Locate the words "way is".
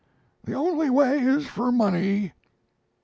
0.89-1.45